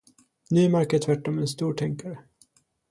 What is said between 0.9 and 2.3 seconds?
är tvärtom en stor tänkare.